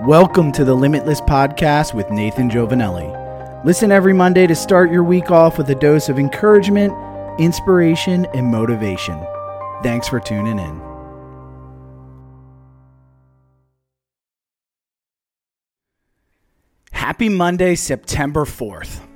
[0.00, 3.64] Welcome to the Limitless Podcast with Nathan Jovanelly.
[3.64, 6.92] Listen every Monday to start your week off with a dose of encouragement,
[7.38, 9.24] inspiration, and motivation.
[9.82, 10.80] Thanks for tuning in.
[16.90, 19.06] Happy Monday, September 4th.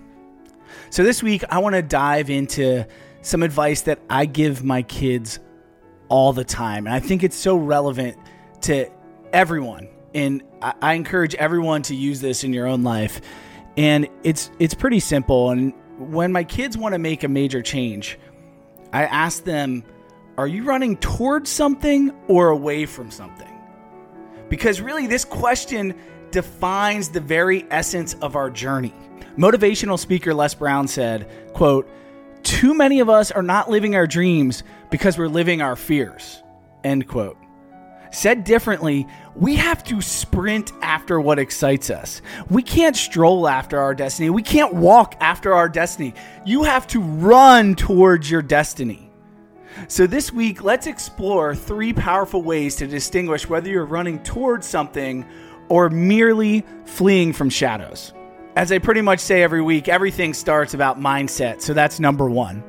[0.91, 2.87] So, this week I want to dive into
[3.23, 5.41] some advice that I give my kids
[6.09, 6.87] all the time.
[6.87, 8.19] And I think it's so relevant
[8.61, 8.89] to
[9.33, 9.89] everyone.
[10.17, 13.21] And I, encourage everyone to use this in your own life.
[13.77, 15.51] And it's it's pretty simple.
[15.51, 18.19] And when my kids want to make a major change,
[18.95, 19.85] I ask them,
[20.39, 23.53] are you running towards something or away from something?
[24.49, 25.95] Because really this question
[26.31, 28.95] defines the very essence of our journey.
[29.37, 31.87] Motivational speaker Les Brown said, quote,
[32.43, 36.43] too many of us are not living our dreams because we're living our fears.
[36.85, 37.37] End quote.
[38.11, 42.23] Said differently, we have to sprint after what excites us.
[42.49, 44.31] We can't stroll after our destiny.
[44.31, 46.15] We can't walk after our destiny.
[46.45, 49.11] You have to run towards your destiny.
[49.89, 55.27] So, this week, let's explore three powerful ways to distinguish whether you're running towards something
[55.69, 58.15] or merely fleeing from shadows.
[58.57, 61.61] As I pretty much say every week, everything starts about mindset.
[61.61, 62.65] So, that's number one.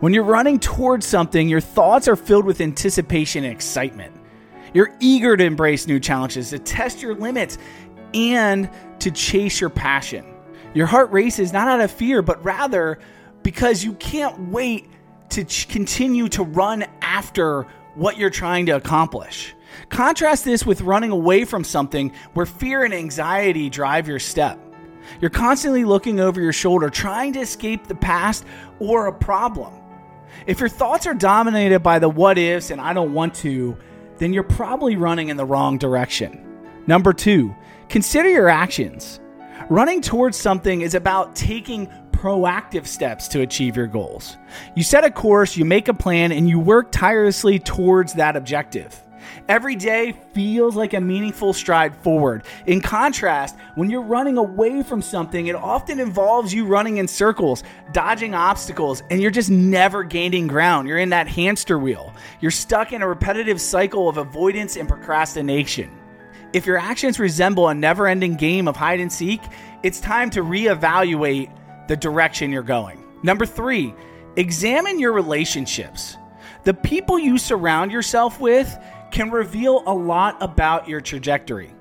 [0.00, 4.14] When you're running towards something, your thoughts are filled with anticipation and excitement.
[4.72, 7.58] You're eager to embrace new challenges, to test your limits,
[8.14, 10.24] and to chase your passion.
[10.74, 12.98] Your heart races not out of fear, but rather
[13.42, 14.88] because you can't wait
[15.30, 17.62] to ch- continue to run after
[17.94, 19.54] what you're trying to accomplish.
[19.88, 24.58] Contrast this with running away from something where fear and anxiety drive your step.
[25.20, 28.44] You're constantly looking over your shoulder, trying to escape the past
[28.78, 29.72] or a problem.
[30.46, 33.76] If your thoughts are dominated by the what ifs and I don't want to,
[34.20, 36.46] then you're probably running in the wrong direction.
[36.86, 37.54] Number two,
[37.88, 39.18] consider your actions.
[39.68, 44.36] Running towards something is about taking proactive steps to achieve your goals.
[44.76, 49.02] You set a course, you make a plan, and you work tirelessly towards that objective.
[49.48, 52.44] Every day feels like a meaningful stride forward.
[52.66, 57.62] In contrast, when you're running away from something, it often involves you running in circles,
[57.92, 60.88] dodging obstacles, and you're just never gaining ground.
[60.88, 62.14] You're in that hamster wheel.
[62.40, 65.90] You're stuck in a repetitive cycle of avoidance and procrastination.
[66.52, 69.40] If your actions resemble a never ending game of hide and seek,
[69.82, 71.50] it's time to reevaluate
[71.86, 73.04] the direction you're going.
[73.22, 73.94] Number three,
[74.36, 76.16] examine your relationships.
[76.64, 78.76] The people you surround yourself with
[79.10, 81.74] can reveal a lot about your trajectory.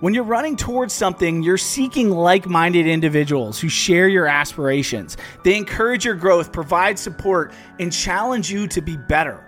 [0.00, 5.16] When you're running towards something, you're seeking like minded individuals who share your aspirations.
[5.44, 9.44] They encourage your growth, provide support, and challenge you to be better.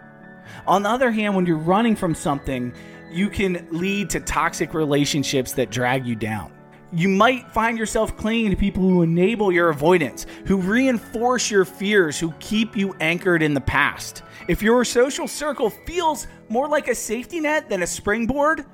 [0.67, 2.73] On the other hand, when you're running from something,
[3.11, 6.53] you can lead to toxic relationships that drag you down.
[6.93, 12.19] You might find yourself clinging to people who enable your avoidance, who reinforce your fears,
[12.19, 14.23] who keep you anchored in the past.
[14.49, 18.65] If your social circle feels more like a safety net than a springboard,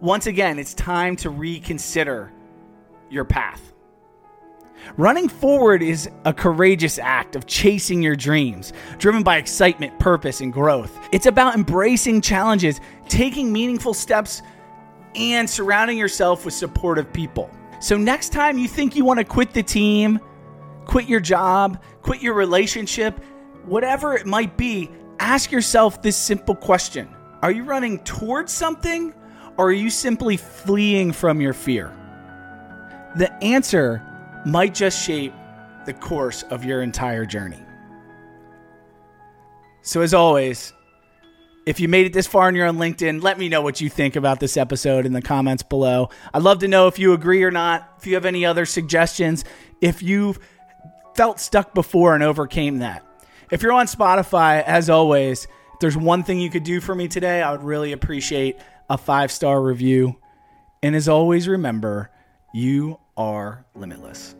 [0.00, 2.32] once again, it's time to reconsider
[3.08, 3.72] your path.
[4.96, 10.52] Running forward is a courageous act of chasing your dreams, driven by excitement, purpose, and
[10.52, 10.98] growth.
[11.12, 14.42] It's about embracing challenges, taking meaningful steps,
[15.14, 17.50] and surrounding yourself with supportive people.
[17.80, 20.20] So, next time you think you want to quit the team,
[20.84, 23.22] quit your job, quit your relationship,
[23.64, 27.08] whatever it might be, ask yourself this simple question
[27.42, 29.14] Are you running towards something,
[29.56, 31.96] or are you simply fleeing from your fear?
[33.16, 34.02] The answer
[34.46, 35.34] might just shape
[35.84, 37.62] the course of your entire journey.
[39.82, 40.72] So, as always,
[41.66, 43.88] if you made it this far and you're on LinkedIn, let me know what you
[43.88, 46.08] think about this episode in the comments below.
[46.34, 49.44] I'd love to know if you agree or not, if you have any other suggestions,
[49.80, 50.38] if you've
[51.14, 53.06] felt stuck before and overcame that.
[53.50, 57.06] If you're on Spotify, as always, if there's one thing you could do for me
[57.06, 58.56] today, I would really appreciate
[58.88, 60.18] a five star review.
[60.82, 62.10] And as always, remember,
[62.52, 64.34] you are limitless.